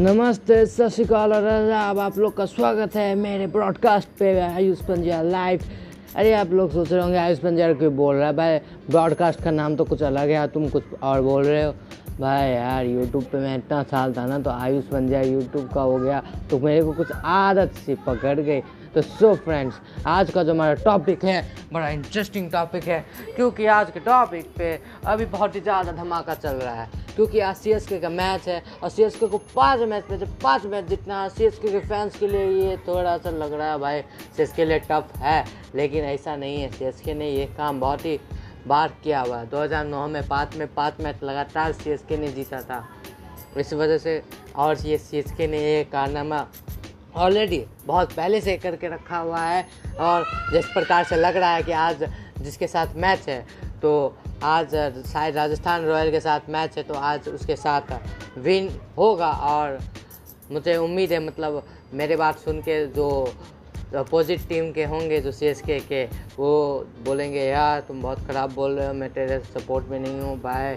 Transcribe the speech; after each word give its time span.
नमस्ते, 0.00 0.64
सत 0.66 0.88
श्रीकाल 0.88 1.32
और 1.32 1.46
आदाब 1.46 1.98
आप 1.98 2.18
लोग 2.18 2.36
का 2.36 2.44
स्वागत 2.46 2.94
है 2.96 3.14
मेरे 3.14 3.46
ब्रॉडकास्ट 3.46 4.08
पे 4.18 4.30
आयुष 4.40 4.78
पंजा 4.82 5.20
लाइव 5.22 5.60
अरे, 6.16 6.32
आप 6.32 6.52
लोग 6.52 6.70
सोच 6.72 6.92
रहे 6.92 7.02
होंगे, 7.02 7.16
आयुष 7.18 7.38
पंजा 7.38 7.72
क्यों 7.72 7.94
बोल 7.96 8.16
रहा 8.16 8.26
है? 8.26 8.36
भाई 8.36 8.58
ब्रॉडकास्ट 8.90 9.42
का 9.42 9.50
नाम 9.50 9.76
तो 9.76 9.84
कुछ 9.84 10.02
अलग 10.02 10.30
है 10.30 10.46
तुम 10.48 10.68
कुछ 10.68 10.84
और 11.02 11.20
बोल 11.22 11.44
रहे 11.44 11.62
हो। 11.62 11.74
भाई 12.20 12.48
यार 12.48 12.86
यूट्यूब 12.86 13.24
पे 13.24 13.38
मैं 13.38 13.56
इतना 13.58 13.82
साल 13.82 14.14
था 14.16 14.26
ना 14.26 14.38
तो 14.38 14.50
आयुष 14.50 14.84
पंजा 14.84 15.20
यूट्यूब 15.20 15.68
का 15.74 15.80
हो 15.80 15.98
गया 15.98 16.22
तो 16.50 16.58
मेरे 16.58 16.82
को 16.84 16.92
कुछ 16.92 17.12
आदत 17.14 17.74
सी 17.84 17.94
पकड़ 18.06 18.38
गई। 18.40 18.60
तो 18.94 19.02
सो 19.02 19.34
फ्रेंड्स 19.34 19.74
आज 20.06 20.30
का 20.30 20.42
जो 20.42 20.52
हमारा 20.52 20.74
टॉपिक 20.74 21.24
है, 21.24 21.42
बड़ा 21.72 21.88
इंटरेस्टिंग 21.88 22.50
टॉपिक 22.50 22.84
है, 22.84 22.98
क्योंकि 23.36 23.66
आज 23.66 23.90
के 23.90 24.00
टॉपिक 24.00 24.46
पे 24.56 24.72
अभी 25.06 25.24
बहुत 25.26 25.54
ही 25.54 25.60
ज़्यादा 25.60 25.92
धमाका 25.92 26.34
चल 26.34 26.54
रहा 26.54 26.74
है, 26.74 26.88
क्योंकि 27.14 27.40
आज 27.40 27.56
सी 27.56 27.70
एस 27.70 27.86
के 27.86 27.98
का 28.00 28.08
मैच 28.08 28.48
है, 28.48 28.62
और 28.82 28.90
सी 28.90 29.02
एस 29.02 29.16
के 29.16 29.26
को 29.26 29.38
पाँच 29.54 29.80
मैच 29.88 30.10
में 30.10 30.18
जब 30.18 30.38
पाँच 30.40 30.64
मैच 30.66 30.84
जीतना 30.84 31.26
सी 31.28 31.44
एस 31.44 31.58
के 31.58 31.68
के 31.68 31.80
फैंस 31.80 32.18
के 32.18 32.28
लिए, 32.28 32.46
ये 32.60 32.76
थोड़ा 32.88 33.16
सा 33.18 33.30
लग 33.30 33.52
रहा 33.52 33.70
है 33.70 33.78
भाई 33.78 34.00
सी 34.36 34.42
एस 34.42 34.52
के 34.52 34.64
लिए 34.64 34.78
टफ 34.90 35.16
है, 35.18 35.44
लेकिन 35.74 36.04
ऐसा 36.04 36.36
नहीं 36.36 36.60
है 36.62 36.70
सी 36.70 36.84
एस 36.84 37.00
के 37.00 37.14
ने 37.14 37.30
ये 37.30 37.46
काम 37.56 37.80
बहुत 37.80 38.04
ही 38.04 38.18
बार 38.66 38.94
किया 39.04 39.20
हुआ 39.20 39.38
है। 39.38 39.48
दो 39.50 39.62
हज़ार 39.62 39.84
नौ 39.86 40.06
में 40.08 40.26
पाँच 40.28 40.56
में 40.56 40.66
पाँच 40.74 41.00
मैच 41.00 41.22
लगातार 41.22 41.72
सी 41.72 41.90
एस 41.90 42.04
के 42.08 42.16
ने 42.16 42.32
जीता 42.32 42.60
था। 42.62 42.86
इस 43.56 43.72
वजह 43.74 43.98
से 43.98 44.22
और 44.56 44.86
ये 44.86 44.98
सी 44.98 45.18
एस 45.18 45.32
के 45.32 45.46
ने 45.46 45.58
ये 45.60 45.82
कारनामा 45.84 46.46
ऑलरेडी 47.16 47.64
बहुत 47.86 48.12
पहले 48.12 48.40
से 48.40 48.56
करके 48.56 48.88
रखा 48.88 49.18
हुआ 49.18 49.40
है 49.40 49.68
और 50.00 50.24
जिस 50.52 50.66
प्रकार 50.66 51.04
से 51.04 51.16
लग 51.16 51.36
रहा 51.36 51.54
है 51.54 51.62
कि 51.62 51.72
आज 51.72 52.04
जिसके 52.38 52.66
साथ 52.66 52.86
मैच 52.96 53.28
है 53.28 53.46
तो 53.82 54.16
आज 54.42 54.74
शायद 55.12 55.36
राजस्थान 55.36 55.84
रॉयल 55.84 56.10
के 56.10 56.20
साथ 56.20 56.40
मैच 56.48 56.76
है 56.76 56.82
तो 56.82 56.94
आज 56.94 57.28
उसके 57.28 57.56
साथ 57.56 57.80
विन 58.38 58.80
होगा 58.98 59.30
और 59.30 59.78
मुझे 60.52 60.76
उम्मीद 60.76 61.12
है 61.12 61.26
मतलब 61.26 61.62
मेरे 61.94 62.16
बात 62.16 62.38
सुन 62.38 62.60
के 62.60 62.86
जो 62.86 63.34
अपोजिट 63.96 64.40
टीम 64.48 64.72
के 64.72 64.84
होंगे, 64.84 65.20
जो 65.20 65.32
सी 65.32 65.54
के, 65.80 66.04
वो 66.38 66.86
बोलेंगे, 67.04 67.44
यार, 67.44 67.80
तुम 67.80 68.02
बहुत 68.02 68.26
ख़राब 68.26 68.52
बोल 68.52 68.72
रहे 68.72 68.86
हो, 68.86 68.92
मैं 68.92 69.10
तेरे 69.12 69.38
सपोर्ट 69.38 69.86
में 69.86 70.00
नहीं 70.00 70.20
हूँ 70.20 70.40
भाई 70.40 70.76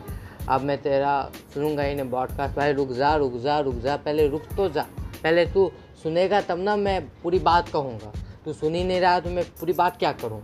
अब 0.49 0.61
मैं 0.61 0.77
तेरा 0.77 1.31
सुनूँगा 1.53 1.83
ही 1.83 1.95
नहीं 1.95 2.09
ब्रॉडकास्ट 2.09 2.55
भाई 2.55 2.73
रुक 2.73 2.91
जा 2.91 3.15
रुक 3.15 3.33
जा 3.33 3.59
रुक 3.59 3.75
जा, 3.75 3.95
पहले 3.95 4.27
रुक 4.27 4.43
तो 4.57 4.69
जा। 4.69 4.85
पहले 5.23 5.45
तू 5.47 5.71
सुनेगा 6.03 6.41
तब 6.41 6.59
ना 6.59 6.75
मैं 6.77 7.01
पूरी 7.23 7.39
बात 7.41 7.69
कहूँगा। 7.69 8.11
तू 8.45 8.53
सुन 8.53 8.75
ही 8.75 8.83
नहीं 8.83 8.99
रहा 9.01 9.19
तो 9.19 9.29
मैं 9.29 9.43
पूरी 9.59 9.73
बात 9.73 9.97
क्या 9.97 10.11
करूँ? 10.13 10.41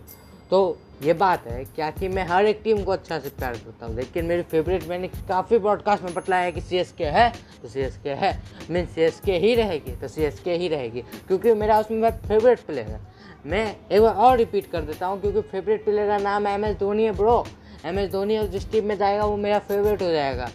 तो 0.52 0.78
ये 1.04 1.14
बात 1.14 1.46
है, 1.48 1.64
क्या 1.66 1.90
कि 1.92 2.08
मैं 2.10 2.26
हर 2.28 2.46
एक 2.46 2.60
टीम 2.64 2.84
को 2.84 2.92
अच्छा 2.92 3.18
से 3.20 3.30
प्यार 3.30 3.54
करता 3.56 3.86
हूँ, 3.86 3.96
लेकिन 3.96 4.26
मेरी 4.26 4.42
फेवरेट 4.44 4.88
मैंने 4.90 5.08
काफ़ी 5.08 5.58
ब्रॉडकास्ट 5.58 6.04
में 6.04 6.14
बतलाया 6.14 6.44
है 6.44 6.52
कि 6.52 6.62
सी 6.62 6.78
एस 6.78 6.92
के 6.98 7.06
है 7.08 7.30
तो 7.62 7.68
सी 7.68 7.80
एस 7.82 7.98
के 8.04 8.10
है। 8.12 8.32
मीन 8.70 8.86
सी 8.86 9.02
एस 9.02 9.20
के 9.26 9.38
ही 9.38 9.54
रहेगी 9.56 9.92
तो 9.92 10.08
सी 10.08 10.24
एस 10.24 10.40
के 10.40 10.54
ही 10.54 10.68
रहेगी, 10.68 11.02
क्योंकि 11.28 11.54
मेरा 11.54 11.80
उसमें 11.80 12.10
फेवरेट 12.20 12.60
प्लेयर 12.62 12.88
है। 12.88 13.00
मैं 13.46 13.76
एक 13.88 14.02
बार 14.02 14.16
और 14.16 14.38
रिपीट 14.38 14.72
कर 14.72 14.82
देता 14.82 15.08
हूँ, 15.08 15.20
क्योंकि 15.22 15.42
फेवरेट 15.42 15.86
प्लेयर 15.86 16.08
का 16.08 16.18
नाम 16.20 16.48
एम 16.48 16.66
एस 16.66 16.76
धोनी 16.78 17.04
है 17.04 17.12
ब्रो 17.12 17.46
एम 17.86 18.00
एस 18.00 18.10
धोनी 18.12 18.40
जिस 18.48 18.70
टीम 18.72 18.86
में 18.86 18.98
जाएगा 18.98 19.26
वो 19.26 19.38
मेरा 19.38 19.60
फेवरेट 19.62 20.02
हो 20.02 20.12
जाएगा। 20.12 20.50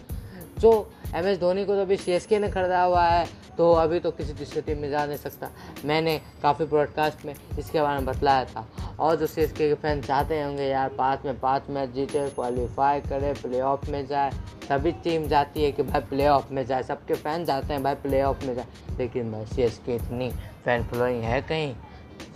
तो 0.61 0.71
एम 1.15 1.27
एस 1.27 1.39
धोनी 1.39 1.65
को 1.65 1.75
तो 1.75 1.81
अभी 1.81 1.97
सी 1.97 2.11
एस 2.11 2.25
के 2.25 2.39
ने 2.39 2.49
खरीदा 2.49 2.83
हुआ 2.83 3.05
है 3.05 3.27
तो 3.57 3.73
अभी 3.73 3.99
तो 3.99 4.11
किसी 4.11 4.33
दूसरी 4.33 4.61
टीम 4.61 4.77
में 4.77 4.89
जा 4.89 5.05
नहीं 5.05 5.17
सकता। 5.17 5.49
मैंने 5.85 6.21
काफ़ी 6.43 6.65
ब्रॉडकास्ट 6.65 7.25
में 7.25 7.35
इसके 7.59 7.81
बारे 7.81 7.95
में 7.95 8.05
बतलाया 8.05 8.45
था। 8.45 8.67
और 8.99 9.15
जो 9.15 9.27
सी 9.27 9.47
के 9.47 9.73
फ़ैन 9.73 10.01
चाहते 10.01 10.41
होंगे, 10.41 10.63
यार, 10.63 10.89
पाँच 10.89 11.19
में 11.25 11.39
पाँच 11.39 11.63
मैच 11.69 11.89
जीते 11.89 12.29
क्वालिफाई 12.29 13.01
करे 13.01 13.33
प्ले 13.33 13.91
में 13.91 14.07
जाए। 14.07 14.31
सभी 14.69 14.91
टीम 14.91 15.27
जाती 15.27 15.63
है 15.63 15.71
कि 15.71 15.83
भाई 15.83 16.01
प्ले 16.01 16.55
में 16.55 16.65
जाए। 16.65 16.83
सबके 16.83 17.13
फ़ैन 17.13 17.45
जाते 17.45 17.73
हैं 17.73 17.83
भाई 17.83 17.95
प्ले 17.95 18.25
में 18.25 18.55
जाए। 18.55 18.65
लेकिन 18.97 19.31
भाई 19.31 19.45
सी 19.45 19.61
एस 19.61 19.81
के 19.85 19.95
इतनी 19.95 20.31
फ़ैन 20.65 20.83
फॉलोइंग 20.83 21.23
है 21.23 21.41
कहीं? 21.41 21.75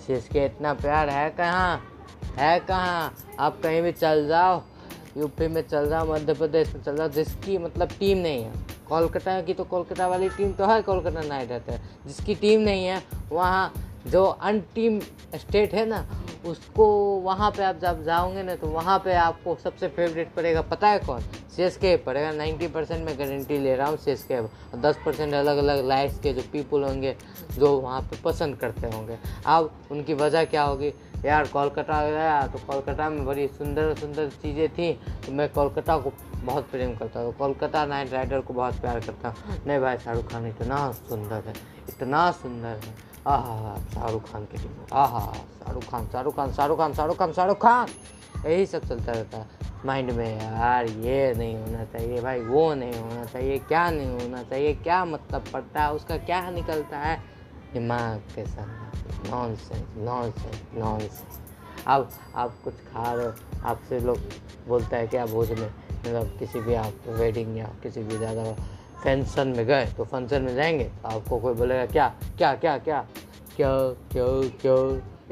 सी 0.08 0.14
एस 0.14 0.28
के 0.28 0.46
इतना 0.46 0.74
प्यार 0.74 1.10
है 1.10 1.30
कहाँ? 1.30 1.82
है 2.38 2.60
कहाँ? 2.60 3.16
आप 3.40 3.62
कहीं 3.64 3.82
भी 3.82 3.92
चल 3.92 4.28
जाओ 4.28 4.62
यूपी 5.18 5.48
में 5.48 5.68
चल 5.68 5.90
जाओ, 5.90 6.14
मध्य 6.14 6.34
प्रदेश 6.34 6.76
में 6.76 6.84
चल 6.84 6.98
जाओ, 6.98 7.08
जिसकी 7.08 7.58
मतलब 7.58 7.90
टीम 8.00 8.18
नहीं 8.18 8.44
है। 8.44 8.79
कोलकाता 8.90 9.40
की 9.42 9.54
तो 9.54 9.64
कोलकाता 9.66 10.08
वाली 10.08 10.30
टीम 10.30 10.52
तो 10.54 10.66
है 10.66 10.82
कोलकाता 10.82 11.22
नाइट 11.22 11.50
रहता 11.50 11.74
है। 11.74 11.82
जिसकी 12.08 12.36
टीम 12.36 12.62
नहीं 12.62 12.86
है, 12.86 13.02
वहाँ 13.32 13.74
जो 14.08 14.24
अन 14.24 14.60
टीम 14.76 15.00
स्टेट 15.36 15.74
है 15.74 15.86
ना, 15.86 16.06
उसको 16.46 16.86
वहाँ 17.22 17.50
पे 17.52 17.64
आप 17.64 17.80
जब 17.80 18.04
जाओगे 18.04 18.44
ना 18.44 18.56
तो 18.56 18.68
वहाँ 18.68 18.98
पे 19.00 19.14
आपको 19.14 19.56
सबसे 19.64 19.88
फेवरेट 19.88 20.34
पड़ेगा, 20.34 20.62
पता 20.62 20.88
है 20.88 21.00
कौन? 21.00 21.22
सी 21.56 21.64
एस 21.64 21.78
के 21.78 21.96
पड़ेगा। 21.98 22.32
नाइन्टी 22.32 22.68
परसेंट 22.68 23.06
मैं 23.06 23.18
गारंटी 23.20 23.58
ले 23.58 23.76
रहा 23.76 23.88
हूँ 23.88 23.98
सी 23.98 24.12
एस 24.12 24.24
के 24.24 24.42
दस 24.80 25.00
परसेंट 25.06 25.34
अलग 25.34 25.58
अलग 25.58 25.86
लाइफ 25.88 26.20
के 26.24 26.34
जो 26.34 26.42
पीपल 26.52 26.84
होंगे, 26.84 27.16
जो 27.54 27.76
वहाँ 27.78 28.02
पे 28.02 28.22
पसंद 28.24 28.56
करते 28.58 28.88
होंगे। 28.88 29.18
अब 29.46 29.72
उनकी 29.92 30.14
वजह 30.14 30.46
क्या 30.46 30.64
होगी? 30.64 30.94
यार, 31.26 31.48
कोलकाता 31.48 32.02
गया 32.10 32.42
तो 32.48 32.60
कोलकाता 32.68 33.10
में 33.10 33.26
बड़ी 33.26 33.48
सुंदर 33.50 33.94
सुंदर 33.96 34.30
चीज़ें 34.42 34.70
थी 34.70 34.92
तो 35.26 35.32
मैं 35.32 35.48
कोलकाता 35.54 35.98
को 35.98 36.12
बहुत 36.36 36.70
प्रेम 36.72 36.96
करता 36.96 37.20
हूँ 37.20 37.34
कोलकाता 37.38 37.86
नाइट 37.86 38.14
राइडर 38.14 38.42
को 38.42 38.54
बहुत 38.54 38.80
प्यार 38.82 39.00
करता 39.00 39.30
हूँ। 39.30 39.58
नहीं 39.68 39.80
भाई, 39.80 39.98
शाहरुख 39.98 40.32
खान 40.32 40.48
इतना 40.48 40.92
सुंदर 41.00 41.44
है, 41.48 41.54
इतना 41.90 42.30
सुंदर 42.34 42.80
है। 42.86 42.94
आहा, 43.28 43.76
शाहरुख 43.94 44.32
खान 44.32 44.46
के 44.46 44.58
टीम 44.58 44.96
आह, 44.98 45.20
शाहरुख 45.32 45.84
खान 45.84 46.08
शाहरुख 46.08 46.36
खान 46.36 46.54
शाहरुख 46.54 46.78
खान 46.78 46.94
शाहरुख 46.94 47.18
खान 47.18 47.34
शाहरुख 47.34 47.62
खान। 47.62 47.88
यही 48.46 48.66
सब 48.66 48.88
चलता 48.88 49.12
रहता 49.12 49.38
है। 49.38 49.68
माइंड 49.86 50.12
में 50.12 50.40
यार, 50.40 50.86
ये 50.86 51.34
नहीं 51.38 51.56
होना 51.56 51.84
चाहिए 51.84 52.22
भाई, 52.22 52.40
वो 52.42 52.74
नहीं 52.76 52.94
होना 52.94 53.26
चाहिए, 53.26 53.58
क्या 53.60 53.90
नहीं 53.92 54.10
होना 54.12 54.44
चाहिए, 54.44 54.74
क्या 54.74 55.04
मतलब 55.06 55.44
पड़ता 55.54 55.82
है, 55.82 55.94
उसका 55.94 56.18
क्या 56.20 56.50
निकलता 56.50 56.98
है? 56.98 57.18
दिमाग 57.74 58.20
के 58.36 58.46
साथ 58.46 59.30
non 59.30 59.56
sense 59.56 59.98
non 59.98 60.32
sense 60.32 60.62
non 60.78 61.00
sense 61.00 61.40
अब 61.88 62.10
आप 62.36 62.56
कुछ 62.64 62.74
खा 62.86 63.14
रहे 63.14 63.26
हो, 63.26 63.34
आपसे 63.66 64.00
लोग 64.00 64.18
बोलता 64.68 64.98
है 64.98 65.08
क्या 65.08 65.26
भोज 65.26 65.52
में 65.52 65.68
मतलब 65.68 66.36
किसी 66.40 66.60
भी 66.60 66.74
आप 66.76 67.08
वेडिंग 67.10 67.58
या 67.58 67.70
किसी 67.84 68.04
भी 68.04 68.18
ज़्यादा 68.18 68.44
फ़ंक्शन 69.04 69.48
में 69.48 69.66
गए 69.66 69.86
तो 69.98 70.04
फ़ंक्शन 70.06 70.42
में 70.42 70.56
जाएँगे 70.56 70.84
तो 70.84 71.08
आपको 71.08 71.40
कोई 71.40 71.54
बोलेगा, 71.54 71.86
क्या 71.86 72.08
क्या 72.38 72.54
क्या 72.56 72.78
क्या 72.78 73.06
क्या 73.56 73.70
क्या 74.12 74.26
क्या? 74.62 74.76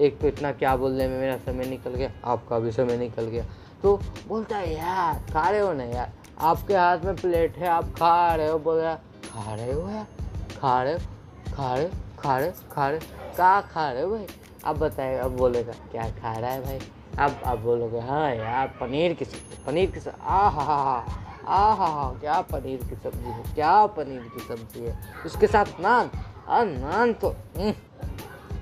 एक 0.05 0.19
तो 0.21 0.27
इतना 0.27 0.51
क्या 0.53 0.75
बोलने 0.75 1.07
में 1.07 1.19
मेरा 1.19 1.37
समय 1.37 1.65
निकल 1.65 1.91
गया, 1.91 2.11
आपका 2.25 2.59
भी 2.59 2.71
समय 2.71 2.97
निकल 2.97 3.25
गया। 3.25 3.45
तो 3.83 3.95
बोलता 4.27 4.57
है, 4.57 4.73
यार, 4.73 5.21
खा 5.33 5.49
रहे 5.49 5.59
हो 5.59 5.71
ना 5.73 5.83
यार? 5.83 6.11
आपके 6.39 6.75
हाथ 6.75 7.05
में 7.05 7.15
प्लेट 7.15 7.57
है, 7.57 7.67
आप 7.67 7.91
खा 7.93 8.35
रहे 8.35 8.47
हो? 8.47 8.59
बोल 8.59 8.77
रहा 8.77 8.95
खा 9.25 9.53
रहे 9.55 9.71
हो 9.71 9.89
यार? 9.89 10.05
खा 10.59 10.81
रहे 10.83 10.93
हो? 10.93 10.99
खा 11.55 11.73
रहे 11.75 11.85
खा 12.19 12.37
रहे 12.37 12.51
खा 12.71 12.89
रहे 12.89 12.99
क्या 13.35 13.59
खा 13.73 13.89
रहे 13.91 14.03
हो 14.03 14.09
भाई? 14.09 14.27
अब 14.65 14.77
बताए 14.79 15.17
अब 15.19 15.35
बोलेगा, 15.37 15.73
क्या 15.91 16.09
खा 16.21 16.33
रहा 16.37 16.51
है 16.51 16.61
भाई? 16.63 16.79
अब 17.19 17.41
आप 17.45 17.59
बोलोगे 17.59 17.99
हाँ 18.07 18.29
यार, 18.35 18.67
पनीर 18.81 19.13
की 19.13 19.25
सब्ज़ी, 19.25 19.63
पनीर 19.65 19.91
की 19.91 19.99
सब्ज़ी 19.99 20.21
आ 20.23 20.47
हा 20.49 20.63
हा 20.63 20.73
आ 21.47 21.73
हा 21.75 21.87
हा 21.87 22.09
क्या 22.19 22.39
पनीर 22.51 22.83
की 22.89 22.95
सब्ज़ी 22.95 23.29
है, 23.29 23.43
क्या 23.55 23.85
पनीर 23.97 24.21
की 24.33 24.39
सब्ज़ी 24.47 24.83
है? 24.85 24.97
उसके 25.25 25.47
साथ 25.47 25.79
नान, 25.81 26.09
आ, 26.47 26.63
नान 26.63 27.13
तो 27.23 27.35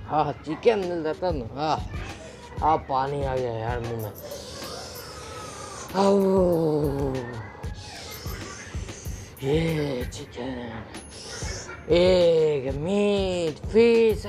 हाँ 0.07 0.31
चिकन 0.45 0.79
मिल 0.79 1.03
जाता 1.03 1.31
ना 1.31 1.45
हाँ 1.59 1.77
आ 2.63 2.75
पानी 2.89 3.23
आ 3.23 3.35
गया 3.35 3.53
यार 3.53 3.79
मुँह 3.79 4.01
में। 4.03 4.11
ये 9.43 10.05
चिकन। 10.13 10.83
एक 11.85 12.73
मीट 12.75 13.57
फ़िश 13.69 14.25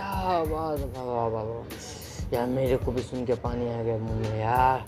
यार, 2.32 2.46
मेरे 2.46 2.76
को 2.76 2.92
भी 2.92 3.02
सुन 3.02 3.24
के 3.26 3.34
पानी 3.34 3.68
आ 3.68 3.82
गया 3.82 3.96
मुँह 3.98 4.18
में, 4.20 4.38
यार। 4.40 4.84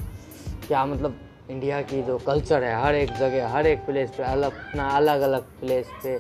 क्या 0.66 0.84
मतलब 0.86 1.14
इंडिया 1.50 1.80
की 1.82 2.02
जो 2.02 2.16
कल्चर 2.18 2.64
है, 2.64 2.74
हर 2.82 2.94
एक 2.94 3.12
जगह, 3.16 3.48
हर 3.48 3.66
एक 3.66 3.84
प्लेस 3.86 4.10
पे 4.10 4.22
अलग, 4.22 4.52
अपना 4.58 4.88
अलग 4.88 5.20
अलग 5.20 5.42
प्लेस 5.60 5.86
पे 6.02 6.18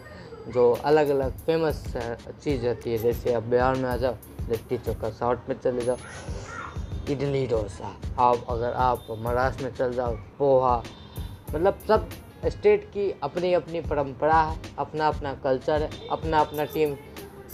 जो 0.52 0.70
अलग 0.84 1.08
अलग 1.08 1.36
फ़ेमस 1.46 1.82
चीज़ 2.44 2.64
रहती 2.66 2.92
है। 2.92 2.98
जैसे 2.98 3.32
अब 3.34 3.42
बिहार 3.50 3.74
में 3.74 3.88
आ 3.90 3.96
जाओ, 3.96 4.14
लिट्टी 4.48 4.78
चोखा, 4.78 5.10
साउथ 5.10 5.48
में 5.48 5.56
चले 5.64 5.82
जाओ, 5.82 5.96
इडली 7.10 7.46
डोसा। 7.46 7.94
आप 8.18 8.46
अगर 8.48 8.72
आप 8.72 9.06
महाराष्ट्र 9.10 9.64
में 9.64 9.74
चल 9.74 9.92
जाओ, 9.92 10.12
पोहा 10.38 10.82
मतलब 11.54 11.78
सब 11.88 12.08
स्टेट 12.46 12.84
की 12.86 13.10
अपनी 13.22 13.52
अपनी 13.54 13.80
परंपरा 13.82 14.40
है, 14.40 14.58
अपना 14.78 15.08
अपना 15.08 15.32
कल्चर 15.34 15.82
है, 15.82 15.90
अपना 16.10 16.40
अपना 16.40 16.64
टीम 16.66 16.92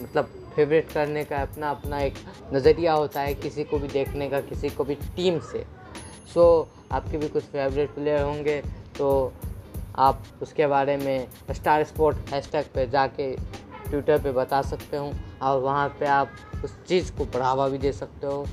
मतलब 0.00 0.30
फेवरेट 0.54 0.90
करने 0.92 1.24
का, 1.24 1.36
अपना 1.38 1.70
अपना 1.70 2.00
एक 2.00 2.14
नज़रिया 2.52 2.92
होता 2.92 3.20
है 3.20 3.34
किसी 3.36 3.64
को 3.64 3.78
भी 3.78 3.88
देखने 3.88 4.28
का, 4.30 4.40
किसी 4.42 4.68
को 4.68 4.84
भी 4.84 4.94
टीम 4.94 5.38
से। 5.42 5.64
सो 6.34 6.68
आपके 6.92 7.18
भी 7.18 7.28
कुछ 7.28 7.42
फेवरेट 7.44 7.94
प्लेयर 7.94 8.22
होंगे 8.22 8.60
तो 8.98 9.32
आप 9.98 10.22
उसके 10.42 10.66
बारे 10.66 10.96
में 10.96 11.28
स्टार 11.52 11.84
स्पोर्ट 11.84 12.30
हैशटैग 12.30 12.66
पे 12.74 12.86
जाके 12.90 13.34
ट्विटर 13.84 14.22
पे 14.22 14.32
बता 14.32 14.60
सकते 14.62 14.96
हो, 14.96 15.12
और 15.42 15.60
वहाँ 15.60 15.88
पे 16.00 16.06
आप 16.06 16.30
उस 16.64 16.76
चीज़ 16.86 17.12
को 17.12 17.24
बढ़ावा 17.24 17.68
भी 17.68 17.78
दे 17.78 17.92
सकते 17.92 18.26
हो। 18.26 18.46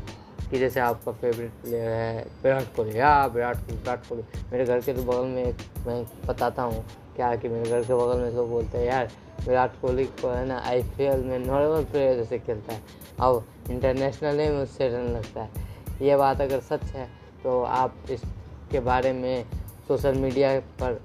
कि 0.52 0.60
जैसे 0.60 0.80
आपका 0.80 1.12
फेवरेट 1.12 1.52
प्लेयर 1.62 1.90
है, 1.90 2.26
विराट 2.44 2.76
कोहली। 2.76 2.98
या 3.00 3.26
विराट 3.26 3.58
कोहली 3.58 3.76
विराट 3.76 4.08
कोहली। 4.08 4.24
मेरे 4.52 4.66
घर 4.66 4.80
के 4.80 4.94
तो 4.94 5.04
बगल 5.04 5.26
में 5.26 5.56
मैं 5.88 6.04
बताता 6.28 6.64
हूँ 6.64 6.84
क्या 7.16 7.36
कि 7.36 7.50
मेरे 7.50 7.70
घर 7.70 7.84
के 7.84 7.94
बगल 7.96 8.20
में 8.20 8.32
लोग 8.32 8.50
बोलते 8.50 8.78
हैं, 8.78 8.86
यार, 8.86 9.10
विराट 9.40 9.80
कोहली 9.82 10.06
को 10.06 10.30
है 10.30 10.46
ना 10.46 10.58
आई 10.60 10.82
में 11.00 11.40
नॉर्मल 11.40 11.84
प्लेयर 11.84 12.16
जैसे 12.18 12.40
खेलता 12.40 12.74
है। 12.74 12.82
अब 13.20 13.44
इंटरनेशनल 13.70 14.38
में 14.38 14.58
उससे 14.58 14.88
रन 14.90 15.08
लगता 15.08 15.42
है। 15.42 15.70
ये 16.02 16.16
बात 16.16 16.42
अगर 16.42 16.60
सच 16.62 16.84
है 16.86 17.08
तो 17.44 17.62
आप 17.64 17.96
इसके 18.12 18.80
बारे 18.80 19.14
में 19.14 19.46
सोशल 19.88 20.16
मीडिया 20.16 20.60
पर 20.82 21.00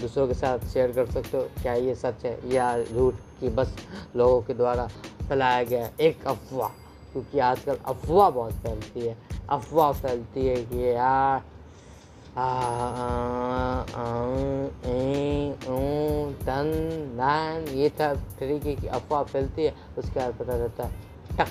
दूसरों 0.00 0.26
के 0.28 0.34
साथ 0.34 0.66
शेयर 0.68 0.92
कर 0.92 1.06
सकते 1.06 1.36
हो। 1.36 1.42
क्या 1.62 1.74
ये 1.74 1.94
सच 1.94 2.24
है? 2.24 2.38
या 2.50 2.82
झूठ 2.84 3.14
कि 3.40 3.48
बस 3.48 3.74
लोगों 4.16 4.40
के 4.42 4.54
द्वारा 4.54 4.86
फैलाया 5.28 5.62
गया 5.64 5.90
एक 6.00 6.26
अफवाह। 6.26 6.81
क्योंकि 7.12 7.38
आजकल 7.40 7.76
अफवाह 7.86 8.30
बहुत 8.30 8.52
फैलती 8.62 9.00
है, 9.00 9.16
अफवाह 9.50 9.92
फैलती 9.92 10.46
है 10.46 10.56
कि 10.64 10.84
यार 10.86 11.50
टन 16.46 17.64
ये 17.70 17.88
सब 17.88 18.20
तरीके 18.38 18.74
की 18.74 18.86
अफवाह 18.88 19.22
फैलती 19.24 19.64
है, 19.64 19.74
उसके 19.98 20.20
बाद 20.20 20.34
पता 20.34 20.56
चलता 20.58 20.84
है, 20.84 20.92
टक, 21.38 21.48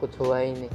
कुछ 0.00 0.18
हुआ 0.20 0.38
ही 0.38 0.52
नहीं। 0.52 0.68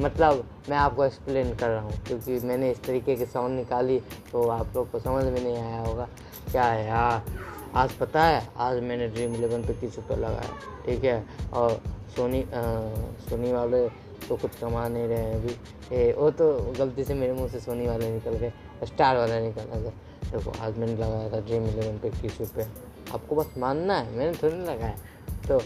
मतलब 0.00 0.44
मैं 0.68 0.76
आपको 0.76 1.04
एक्सप्लेन 1.04 1.54
कर 1.56 1.68
रहा 1.68 1.80
हूँ, 1.80 1.92
क्योंकि 2.06 2.38
मैंने 2.46 2.70
इस 2.70 2.82
तरीके 2.84 3.16
की 3.16 3.26
साउंड 3.26 3.56
निकाली 3.56 3.98
तो 4.32 4.48
आप 4.50 4.72
लोग 4.76 4.90
को 4.90 4.98
समझ 5.00 5.24
में 5.24 5.40
नहीं 5.42 5.56
आया 5.56 5.80
होगा। 5.80 6.08
क्या 6.50 6.64
है 6.64 6.86
यार, 6.86 7.22
आज 7.74 7.92
पता 7.92 8.24
है, 8.24 8.48
आज 8.58 8.82
मैंने 8.82 9.08
ड्रीम 9.08 9.34
इलेवन 9.34 9.62
पे 9.66 9.72
तीस 9.74 9.96
रुपये 9.96 10.16
लगाया, 10.16 10.56
ठीक 10.86 11.04
है? 11.04 11.24
और 11.52 11.80
सोनी 12.16 12.44
सोनी 13.28 13.52
वाले 13.52 13.88
तो 14.28 14.36
कुछ 14.36 14.58
कमा 14.60 14.86
नहीं 14.88 15.08
रहे 15.08 15.18
हैं 15.18 15.34
अभी। 15.34 15.54
ए, 15.92 16.12
वो 16.18 16.30
तो 16.30 16.52
गलती 16.78 17.04
से 17.04 17.14
मेरे 17.14 17.32
मुँह 17.32 17.48
से 17.48 17.60
सोनी 17.60 17.86
वाले 17.86 18.10
निकल 18.12 18.34
गए 18.38 18.52
स्टार 18.84 19.16
वाला 19.16 19.40
निकला 19.40 19.64
था 19.64 19.78
देखो 19.80 20.50
तो 20.50 20.62
आज 20.64 20.78
मैंने 20.78 20.94
लगाया 20.94 21.30
था 21.32 21.40
ड्रीम 21.40 21.66
इलेवन 21.68 21.98
पे 21.98 22.08
इक्कीस 22.08 22.40
रुपये 22.40 22.66
आपको 23.14 23.36
बस 23.36 23.54
मानना 23.58 23.98
है 23.98 24.16
मैंने 24.16 24.32
थोड़ी 24.42 24.56
लगाया। 24.56 24.96
तो 25.48 25.60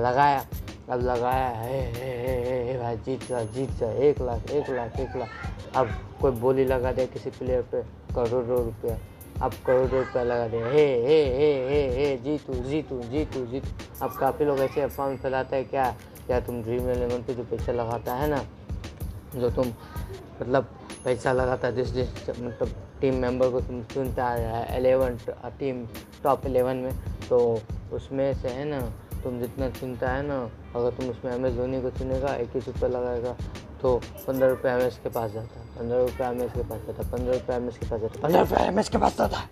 लगाया 0.00 0.44
अब 0.90 1.00
लगाया 1.02 1.48
है 1.58 2.78
भाई 2.78 2.96
जीत 3.06 3.28
जा 3.28 3.42
जीत 3.54 3.70
जा 3.78 3.90
एक 4.06 4.20
लाख 4.22 4.50
एक 4.50 4.70
लाख 4.70 5.00
एक 5.00 5.16
लाख। 5.16 5.28
अब 5.76 5.88
कोई 6.20 6.30
बोली 6.40 6.64
लगा 6.64 6.92
दे 6.92 7.06
किसी 7.06 7.30
प्लेयर 7.30 7.62
पे 7.72 7.82
करोड़ों 8.14 8.64
रुपया। 8.64 8.98
अब 9.42 9.52
करोड़ों 9.66 9.98
रुपया 9.98 10.22
लगा 10.22 10.46
दे 10.48 10.58
हे 10.70 10.86
हे 11.02 11.18
हे 11.36 11.50
हे 11.68 11.80
हे 11.96 12.16
जीतू 12.24 12.54
जीतू 12.68 13.00
जीतू 13.10 13.44
जीतू। 13.46 13.75
अब 14.02 14.16
काफ़ी 14.18 14.44
लोग 14.44 14.58
ऐसे 14.60 14.80
अफवाह 14.82 15.16
फैलाते 15.16 15.56
हैं, 15.56 15.68
क्या 15.68 15.94
क्या 16.26 16.40
तुम 16.40 16.62
ड्रीम 16.62 16.90
इलेवन 16.90 17.22
पे 17.22 17.34
जो 17.34 17.42
पैसा 17.44 17.72
लगाता 17.72 18.14
है 18.14 18.28
ना, 18.30 18.44
जो 19.34 19.50
तुम 19.50 19.66
मतलब 20.40 20.68
पैसा 21.04 21.32
लगाता 21.32 21.68
है, 21.68 21.74
जिस 21.74 21.92
जिस 21.92 22.30
मतलब 22.30 22.74
टीम 23.00 23.14
मेंबर 23.22 23.50
को 23.50 23.60
तुम 23.60 23.82
चुनता 23.84 24.28
है 24.28 24.76
एलेवन 24.76 25.18
टीम 25.58 25.86
टॉप 26.22 26.46
एलेवन 26.46 26.76
में 26.76 26.92
तो 27.28 27.38
उसमें 27.92 28.32
से 28.34 28.48
है 28.48 28.64
ना, 28.64 28.80
तुम 29.22 29.38
जितना 29.40 29.68
चुनता 29.70 30.10
है 30.10 30.22
ना, 30.26 30.38
अगर 30.76 30.90
तुम 30.96 31.10
उसमें 31.10 31.32
एम 31.34 31.46
एस 31.46 31.54
धोनी 31.54 31.80
को 31.82 31.90
चुनेगा, 31.98 32.34
इक्कीस 32.36 32.66
रुपये 32.68 32.88
लगाएगा 32.90 33.36
तो 33.82 33.96
पंद्रह 34.26 34.48
रुपये 34.48 34.72
एम 34.72 34.80
एस 34.80 34.98
के 35.02 35.08
पास 35.08 35.30
जाता 35.30 35.60
है, 35.60 35.66
पंद्रह 35.78 36.00
रुपये 36.00 36.26
एम 36.26 36.42
एस 36.42 36.52
के 36.52 36.62
पास 36.62 36.80
जाता 36.86 37.02
है, 37.02 37.10
पंद्रह 37.10 37.32
रुपये 37.34 37.56
एम 37.56 37.68
एस 37.68 37.78
के 37.78 37.88
पास 37.88 38.00
जाता 38.00 38.14
है, 38.14 38.22
पंद्रह 38.22 38.40
रुपये 38.40 38.66
एम 38.66 38.78
एस 38.78 38.88
के 38.88 38.98
पास 38.98 39.16
जाता 39.18 39.38
है। 39.38 39.48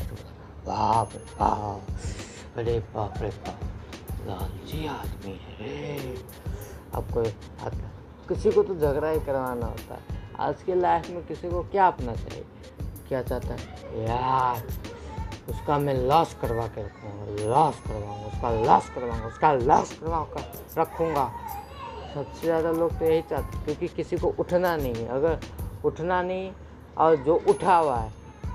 रे 0.00 0.16
बाप। 0.66 1.10
अरे 2.58 2.78
बाप 2.94 3.14
रे 3.22 3.28
बाप, 3.28 3.60
लालची 4.26 4.86
आदमी 4.86 5.32
है। 5.58 6.14
अब 6.94 7.18
आता 7.18 7.90
किसी 8.28 8.50
को 8.50 8.62
तो 8.62 8.74
झगड़ा 8.74 9.08
ही 9.08 9.18
करवाना 9.20 9.66
होता 9.66 9.94
है। 9.94 10.20
आज 10.40 10.62
के 10.62 10.74
लाइफ 10.74 11.10
में 11.10 11.26
किसी 11.26 11.48
को 11.48 11.62
क्या 11.64 11.86
अपना 11.86 12.14
चाहिए? 12.14 12.44
क्या 13.08 13.22
चाहता 13.22 13.54
है? 13.54 14.04
यार, 14.04 14.62
उसका 15.50 15.78
मैं 15.78 15.94
लॉस 15.98 16.34
करवा 16.42 16.66
के 16.68 16.82
रखूँगा 16.82 17.44
लॉस 17.44 17.80
करवाऊँगा, 17.80 18.26
उसका 18.26 18.50
लॉस 18.62 18.88
करवाऊँगा, 18.94 19.26
उसका 19.26 19.52
लॉस 19.52 19.92
करवा 19.98 20.22
कर 20.34 20.80
रखूँगा। 20.80 21.30
सबसे 22.14 22.40
ज़्यादा 22.40 22.70
लोग 22.70 22.98
तो 22.98 23.04
यही 23.04 23.22
चाहते 23.22 23.64
क्योंकि 23.64 23.88
किसी 23.96 24.16
को 24.16 24.34
उठना 24.38 24.76
नहीं 24.76 24.94
है। 24.94 25.08
अगर 25.08 25.38
उठना 25.84 26.22
नहीं, 26.22 26.50
और 26.96 27.16
जो 27.16 27.34
उठा 27.48 27.76
हुआ 27.76 27.98
है 27.98 28.12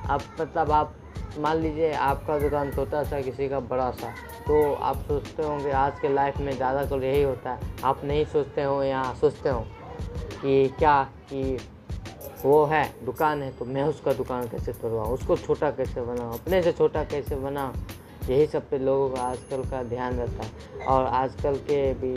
आप 0.09 0.21
मतलब 0.39 0.71
आप 0.71 0.95
मान 1.39 1.57
लीजिए 1.57 1.91
आपका 1.93 2.37
दुकान 2.39 2.71
छोटा 2.71 3.03
सा, 3.03 3.19
किसी 3.21 3.47
का 3.49 3.59
बड़ा 3.61 3.89
सा 3.91 4.07
तो 4.47 4.73
आप 4.73 5.03
सोचते 5.07 5.43
होंगे 5.43 5.71
आज 5.71 5.99
के 5.99 6.13
लाइफ 6.13 6.37
में 6.37 6.51
ज़्यादा 6.51 6.83
तो 6.85 7.01
यही 7.01 7.21
होता 7.23 7.51
है। 7.51 7.59
आप 7.83 8.03
नहीं 8.03 8.25
सोचते 8.25 8.63
हो 8.63 8.81
या 8.83 9.03
सोचते 9.21 9.49
हो 9.49 9.59
कि 10.33 10.67
क्या, 10.79 11.03
कि 11.03 11.57
वो 12.43 12.63
है, 12.65 12.83
दुकान 13.05 13.41
है 13.43 13.51
तो 13.57 13.65
मैं 13.65 13.83
उसका 13.83 14.13
दुकान 14.13 14.47
कैसे 14.47 14.73
तोड़वाऊँ 14.73 15.13
उसको 15.13 15.37
छोटा 15.37 15.69
कैसे 15.71 16.01
बनाऊँ? 16.01 16.33
अपने 16.33 16.61
से 16.63 16.71
छोटा 16.71 17.03
कैसे 17.03 17.35
बनाऊँ? 17.35 17.73
यही 18.29 18.45
सब 18.47 18.69
पे 18.69 18.77
लोगों 18.79 19.09
का 19.09 19.21
आजकल 19.21 19.63
का 19.69 19.83
ध्यान 19.83 20.17
रहता 20.17 20.43
है। 20.43 20.85
और 20.85 21.05
आजकल 21.05 21.55
के 21.69 21.93
भी 21.93 22.13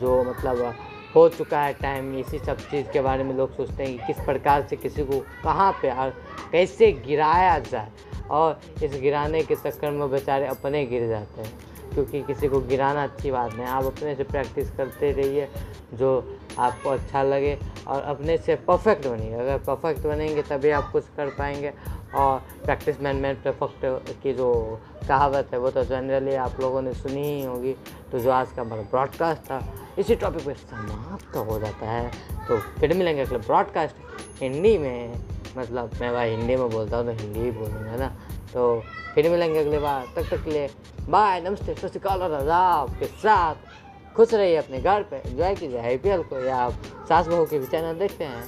जो 0.00 0.22
मतलब 0.24 0.74
हो 1.14 1.28
चुका 1.28 1.60
है 1.60 1.72
टाइम 1.74 2.14
इसी 2.18 2.38
सब 2.38 2.58
चीज़ 2.60 2.86
के 2.92 3.00
बारे 3.00 3.24
में 3.24 3.34
लोग 3.36 3.56
सोचते 3.56 3.84
हैं 3.84 3.98
कि 3.98 4.06
किस 4.06 4.24
प्रकार 4.24 4.66
से 4.70 4.76
किसी 4.76 5.04
को 5.04 5.18
कहाँ 5.44 5.72
पे 5.82 5.90
और 5.92 6.10
कैसे 6.52 6.90
गिराया 7.06 7.58
जाए। 7.60 7.90
और 8.32 8.60
इस 8.82 9.00
गिराने 9.00 9.42
के 9.42 9.54
चक्कर 9.56 9.90
में 9.90 10.10
बेचारे 10.10 10.46
अपने 10.46 10.84
गिर 10.86 11.08
जाते 11.08 11.40
हैं, 11.40 11.52
क्योंकि 11.94 12.22
किसी 12.22 12.48
को 12.48 12.60
गिराना 12.60 13.02
अच्छी 13.04 13.30
बात 13.30 13.54
नहीं 13.54 13.66
आप 13.66 13.84
अपने 13.84 14.14
से 14.14 14.24
प्रैक्टिस 14.24 14.70
करते 14.70 15.12
रहिए, 15.12 15.48
जो 15.94 16.38
आपको 16.58 16.90
अच्छा 16.90 17.22
लगे 17.22 17.58
और 17.88 18.02
अपने 18.02 18.36
से 18.38 18.54
परफेक्ट 18.68 19.06
बनिए। 19.06 19.34
अगर 19.34 19.58
परफेक्ट 19.58 20.06
बनेंगे 20.06 20.42
तभी 20.42 20.70
आप 20.70 20.90
कुछ 20.92 21.04
कर 21.16 21.28
पाएँगे। 21.28 21.72
और 22.14 22.38
प्रैक्टिस 22.64 23.00
मैन 23.00 23.16
मैन 23.16 23.34
परफेक्ट 23.34 24.22
की 24.22 24.32
जो 24.32 24.80
कहावत 25.08 25.48
है, 25.52 25.58
वो 25.58 25.70
तो 25.70 25.84
जनरली 25.84 26.34
आप 26.34 26.60
लोगों 26.60 26.82
ने 26.82 26.92
सुनी 26.92 27.22
ही 27.22 27.42
होगी। 27.44 27.72
तो 28.12 28.18
जो 28.18 28.30
आज 28.30 28.52
का 28.52 28.62
हमारा 28.62 28.82
ब्रॉडकास्ट 28.82 29.42
था, 29.42 29.60
इसी 29.98 30.16
टॉपिक 30.16 30.44
पर 30.46 30.54
समाप्त 30.54 31.36
हो 31.36 31.58
जाता 31.58 31.90
है। 31.90 32.10
तो 32.48 32.58
फिर 32.80 32.94
मिलेंगे 32.94 33.22
अगले 33.22 33.38
ब्रॉडकास्ट 33.38 33.96
हिंदी 34.40 34.76
में। 34.78 35.14
मतलब 35.56 35.90
मैं 36.00 36.12
भाई 36.12 36.30
हिंदी 36.30 36.56
में 36.56 36.68
बोलता 36.70 36.96
हूँ 36.96 37.06
तो 37.06 37.22
हिंदी 37.22 37.40
ही 37.40 37.50
बोलूँगा 37.50 37.96
ना? 37.96 38.08
तो 38.52 38.82
फिर 39.14 39.28
मिलेंगे 39.30 39.58
अगले 39.58 39.78
बार। 39.78 40.06
तक 40.16 40.28
तक 40.30 40.48
लिए 40.48 40.68
बाय 41.08 41.40
नमस्ते, 41.40 41.74
सत 41.74 41.86
श्रीकाल 41.86 42.22
और 42.22 42.32
आदाब 42.34 42.94
के 42.98 43.06
साथ। 43.06 44.14
खुश 44.16 44.34
रहिए 44.34 44.56
अपने 44.56 44.78
घर 44.80 45.02
पे। 45.02 45.16
एंजॉय 45.18 45.54
कीजिए 45.54 45.78
आई 45.80 45.96
पी 45.96 46.08
एल 46.08 46.22
को। 46.22 46.38
या 46.38 46.56
आप 46.56 46.72
सास 47.08 47.26
बहू 47.26 47.44
के 47.46 47.58
भी 47.58 47.66
चैनल 47.66 47.98
देखते 47.98 48.24
हैं, 48.24 48.44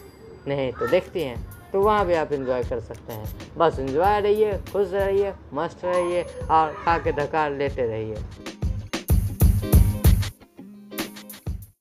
नहीं 0.48 0.72
तो 0.72 0.86
देखती 0.86 1.22
हैं 1.22 1.42
तो 1.72 1.80
वहाँ 1.80 2.04
भी 2.06 2.14
आप 2.14 2.32
इंजॉय 2.32 2.62
कर 2.62 2.80
सकते 2.80 3.12
हैं। 3.12 3.54
बस 3.58 3.78
इंजॉय 3.78 4.20
रहिए, 4.20 4.52
खुश 4.72 4.92
रहिए, 4.92 5.32
मस्त 5.54 5.84
रहिए 5.84 6.22
और 6.50 6.72
खा 6.84 6.98
के 6.98 7.12
धकार 7.12 7.52
लेते 7.52 7.86
रहिए। 7.86 8.14